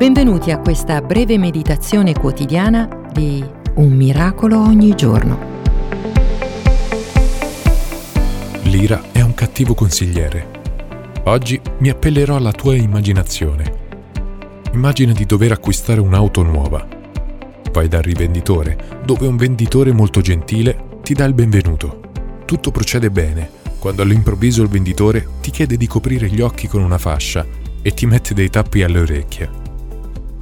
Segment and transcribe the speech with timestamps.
[0.00, 3.44] Benvenuti a questa breve meditazione quotidiana di
[3.74, 5.38] Un miracolo ogni giorno.
[8.62, 10.46] L'ira è un cattivo consigliere.
[11.24, 13.74] Oggi mi appellerò alla tua immaginazione.
[14.72, 16.88] Immagina di dover acquistare un'auto nuova.
[17.70, 22.00] Vai dal rivenditore, dove un venditore molto gentile ti dà il benvenuto.
[22.46, 26.96] Tutto procede bene, quando all'improvviso il venditore ti chiede di coprire gli occhi con una
[26.96, 27.44] fascia
[27.82, 29.59] e ti mette dei tappi alle orecchie.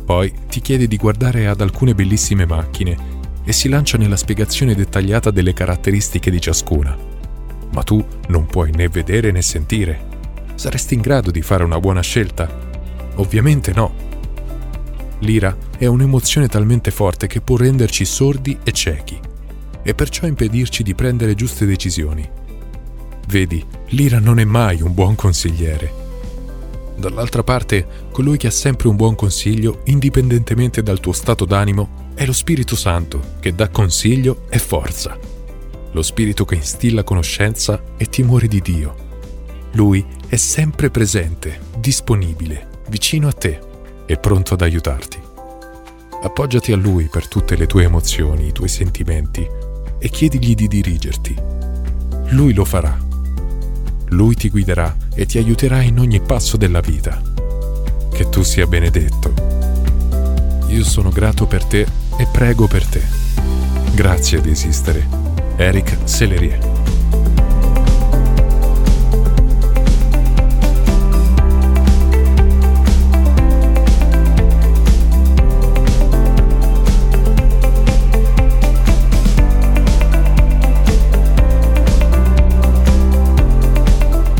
[0.08, 2.96] Poi ti chiede di guardare ad alcune bellissime macchine
[3.44, 6.96] e si lancia nella spiegazione dettagliata delle caratteristiche di ciascuna.
[7.72, 10.06] Ma tu non puoi né vedere né sentire.
[10.54, 12.48] Saresti in grado di fare una buona scelta?
[13.16, 13.92] Ovviamente no.
[15.18, 19.20] L'ira è un'emozione talmente forte che può renderci sordi e ciechi
[19.82, 22.26] e perciò impedirci di prendere giuste decisioni.
[23.26, 25.97] Vedi, l'ira non è mai un buon consigliere
[26.98, 32.26] Dall'altra parte, colui che ha sempre un buon consiglio, indipendentemente dal tuo stato d'animo, è
[32.26, 35.16] lo Spirito Santo, che dà consiglio e forza.
[35.92, 39.06] Lo Spirito che instilla conoscenza e timore di Dio.
[39.74, 43.60] Lui è sempre presente, disponibile, vicino a te
[44.04, 45.20] e pronto ad aiutarti.
[46.20, 49.46] Appoggiati a Lui per tutte le tue emozioni, i tuoi sentimenti
[50.00, 51.36] e chiedigli di dirigerti.
[52.30, 53.06] Lui lo farà
[54.10, 57.20] lui ti guiderà e ti aiuterà in ogni passo della vita.
[58.12, 59.32] Che tu sia benedetto.
[60.68, 63.02] Io sono grato per te e prego per te.
[63.94, 65.06] Grazie di esistere.
[65.56, 66.77] Eric Sellerie.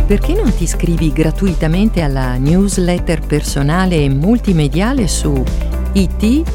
[0.09, 5.45] Perché non ti iscrivi gratuitamente alla newsletter personale e multimediale su
[5.92, 6.48] it.jesus.net?